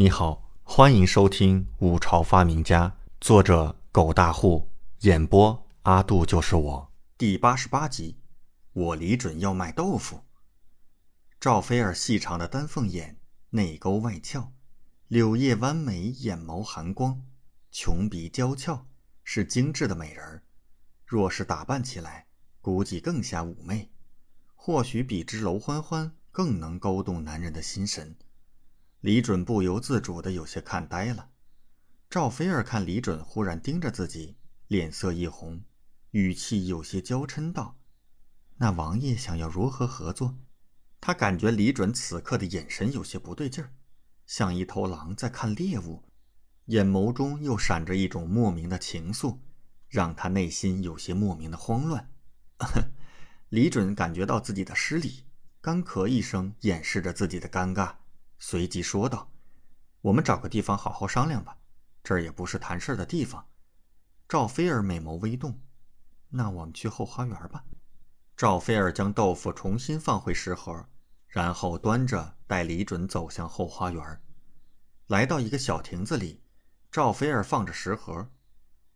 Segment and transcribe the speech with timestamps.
[0.00, 2.88] 你好，欢迎收听《五朝发明家》，
[3.20, 8.16] 作者狗大户，演播阿杜就是我，第八十八集。
[8.72, 10.24] 我李准要卖豆腐。
[11.38, 13.18] 赵菲儿细长的丹凤眼，
[13.50, 14.50] 内勾外翘，
[15.08, 17.20] 柳叶弯眉，眼眸含光，
[17.70, 18.86] 琼鼻娇俏，
[19.22, 20.42] 是精致的美人儿。
[21.04, 22.26] 若是打扮起来，
[22.62, 23.90] 估计更加妩媚，
[24.54, 28.16] 或许比之楼欢欢更能勾动男人的心神。
[29.00, 31.30] 李准不由自主的有些看呆了。
[32.10, 34.36] 赵菲儿看李准忽然盯着自己，
[34.66, 35.62] 脸色一红，
[36.10, 37.78] 语气有些娇嗔道
[38.58, 40.36] ：“那王爷想要如何合作？”
[41.00, 43.72] 他感觉李准此刻的眼神有些不对劲儿，
[44.26, 46.04] 像一头狼在看猎物，
[46.66, 49.38] 眼眸中又闪着一种莫名的情愫，
[49.88, 52.10] 让他内心有些莫名的慌乱。
[53.48, 55.24] 李准感觉到自己的失礼，
[55.62, 57.94] 干咳一声，掩饰着自己的尴尬。
[58.42, 59.30] 随即说道
[60.00, 61.56] ：“我们找个地方好好商量吧，
[62.02, 63.46] 这儿也不是谈事的地方。”
[64.26, 65.60] 赵菲儿美眸微动
[66.30, 67.64] ：“那我们去后花园吧。”
[68.36, 70.88] 赵菲儿将豆腐重新放回食盒，
[71.28, 74.22] 然后端着带李准走向后花园。
[75.08, 76.42] 来到一个小亭子里，
[76.90, 78.30] 赵菲儿放着食盒，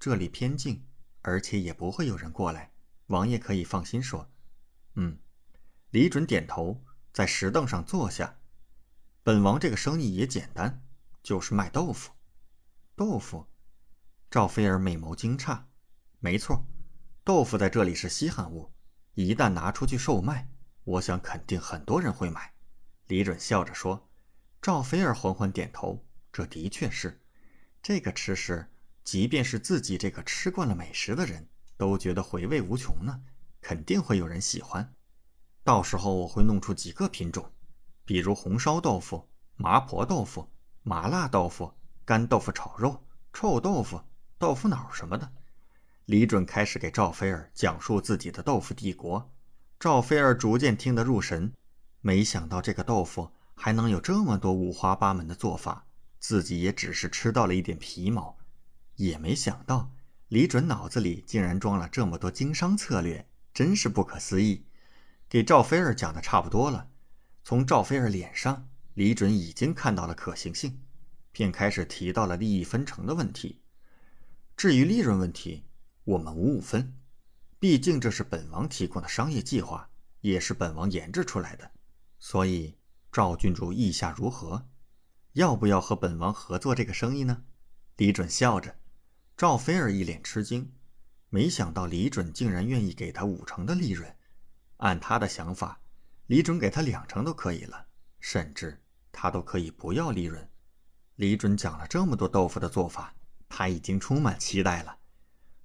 [0.00, 0.84] 这里偏静，
[1.22, 2.72] 而且也不会有人过来，
[3.06, 4.28] 王爷可以放心说
[4.96, 5.16] ：“嗯。”
[5.90, 6.82] 李准点头，
[7.12, 8.36] 在石凳上坐下。
[9.28, 10.82] 本王这个生意也简单，
[11.22, 12.12] 就是卖豆腐。
[12.96, 13.44] 豆腐，
[14.30, 15.64] 赵菲儿美眸惊诧。
[16.18, 16.64] 没错，
[17.24, 18.72] 豆腐在这里是稀罕物，
[19.12, 20.48] 一旦拿出去售卖，
[20.82, 22.54] 我想肯定很多人会买。
[23.08, 24.08] 李准笑着说。
[24.62, 27.20] 赵菲儿缓缓点头，这的确是。
[27.82, 28.72] 这个吃食，
[29.04, 33.20] 即便是自己这个吃惯了美食的人，都觉得回味无穷呢。
[33.60, 34.94] 肯定会有人喜欢。
[35.62, 37.52] 到时候我会弄出几个品种。
[38.08, 40.48] 比如红烧豆腐、麻婆豆腐、
[40.82, 41.70] 麻辣豆腐、
[42.06, 44.00] 干豆腐炒肉、臭豆腐、
[44.38, 45.30] 豆腐脑什么的，
[46.06, 49.30] 李准开始给赵菲儿讲述自己的豆腐帝国。
[49.78, 51.52] 赵菲儿逐渐听得入神，
[52.00, 55.84] 没想到这个豆腐还能有这么多五花八门的做法，
[56.18, 58.38] 自己也只是吃到了一点皮毛，
[58.96, 59.90] 也没想到
[60.28, 64.64] 李准脑子里竟然装了这么多经商策略，真是不可思议。
[65.28, 66.87] 给赵菲儿讲的差不多了。
[67.48, 70.82] 从赵菲儿脸上，李准已经看到了可行性，
[71.32, 73.62] 便开始提到了利益分成的问题。
[74.54, 75.64] 至于利润问题，
[76.04, 76.94] 我们五五分，
[77.58, 79.88] 毕竟这是本王提供的商业计划，
[80.20, 81.70] 也是本王研制出来的。
[82.18, 82.76] 所以，
[83.10, 84.68] 赵郡主意下如何？
[85.32, 87.44] 要不要和本王合作这个生意呢？
[87.96, 88.76] 李准笑着。
[89.38, 90.70] 赵菲儿一脸吃惊，
[91.30, 94.14] 没想到李准竟然愿意给他五成的利润。
[94.76, 95.80] 按他的想法。
[96.28, 97.86] 李准给他两成都可以了，
[98.20, 100.46] 甚至他都可以不要利润。
[101.16, 103.14] 李准讲了这么多豆腐的做法，
[103.48, 104.98] 他已经充满期待了。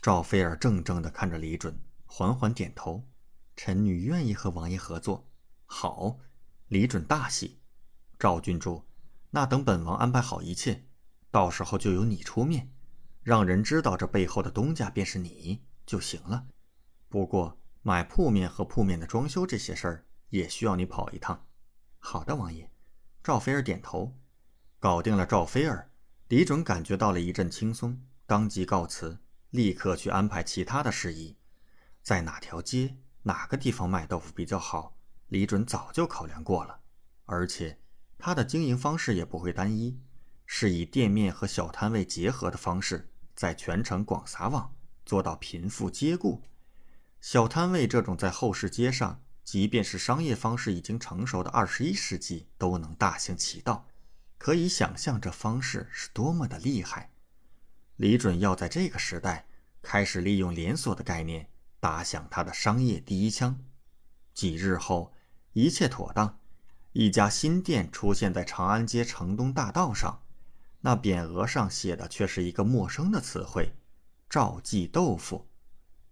[0.00, 3.06] 赵菲儿怔怔地看着李准，缓缓点头
[3.54, 5.28] ：“臣女愿意和王爷合作。”
[5.66, 6.20] 好，
[6.68, 7.60] 李准大喜。
[8.18, 8.82] 赵郡主，
[9.28, 10.86] 那等本王安排好一切，
[11.30, 12.72] 到时候就由你出面，
[13.22, 16.46] 让人知道这背后的东家便是你就行了。
[17.10, 20.05] 不过买铺面和铺面的装修这些事儿。
[20.30, 21.46] 也需要你跑一趟。
[21.98, 22.70] 好的，王爷。
[23.22, 24.14] 赵菲儿点头，
[24.78, 25.90] 搞定了赵菲儿。
[26.28, 29.18] 李准感觉到了一阵轻松，当即告辞，
[29.50, 31.36] 立刻去安排其他的事宜。
[32.02, 34.96] 在哪条街、哪个地方卖豆腐比较好？
[35.28, 36.80] 李准早就考量过了，
[37.24, 37.80] 而且
[38.16, 39.98] 他的经营方式也不会单一，
[40.44, 44.72] 是以店面和小摊位结合的方式，在全城广撒网，
[45.04, 46.42] 做到贫富皆顾。
[47.20, 49.20] 小摊位这种在后市街上。
[49.46, 53.86] 即便是商业方式已经成熟的二十一世纪，都能大行其道，
[54.38, 57.12] 可以想象这方式是多么的厉害。
[57.94, 59.46] 李准要在这个时代
[59.80, 61.48] 开始利用连锁的概念，
[61.78, 63.62] 打响他的商业第一枪。
[64.34, 65.12] 几日后，
[65.52, 66.40] 一切妥当，
[66.90, 70.24] 一家新店出现在长安街城东大道上，
[70.80, 73.76] 那匾额上写的却是一个陌生的词汇
[74.28, 75.46] ：“赵记豆腐。”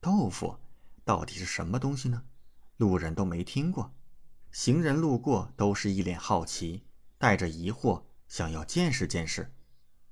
[0.00, 0.56] 豆腐
[1.04, 2.22] 到底是什么东西呢？
[2.76, 3.94] 路人都没听过，
[4.50, 6.84] 行人路过都是一脸好奇，
[7.18, 9.54] 带着疑惑，想要见识见识。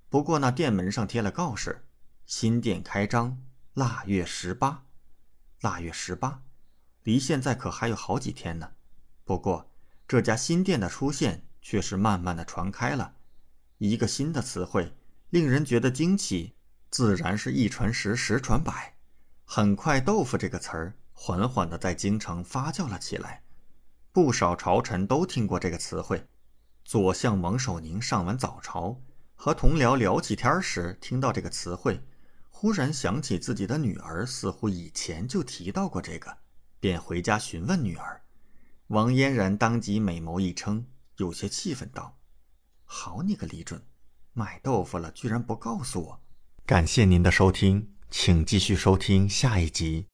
[0.09, 1.87] 不过那店门上贴了告示：
[2.27, 3.43] 新店开张，
[3.75, 4.85] 腊月十八。
[5.63, 6.43] 腊月十八，
[7.03, 8.73] 离现在可还有好几天呢。
[9.25, 9.71] 不过
[10.07, 13.17] 这家新店的出现却是慢慢的传开了，
[13.79, 14.93] 一个新的词汇，
[15.31, 16.55] 令人觉得惊奇，
[16.91, 18.97] 自然是一传十，十传百。
[19.45, 20.95] 很快，“豆腐”这个词儿。
[21.25, 23.45] 缓缓地在京城发酵了起来，
[24.11, 26.27] 不少朝臣都听过这个词汇。
[26.85, 29.01] 左相王守宁上完早朝，
[29.37, 32.03] 和同僚聊起天时，听到这个词汇，
[32.51, 36.39] 忽然想起自己的女儿似乎以前就提到过这个，
[36.81, 38.23] 便回家询问女儿。
[38.89, 40.85] 王嫣然当即美眸一撑，
[41.19, 42.19] 有些气愤道
[42.83, 43.81] ：“好你个李准，
[44.33, 46.21] 买豆腐了居然不告诉我！”
[46.67, 50.09] 感谢您的收听，请继续收听下一集。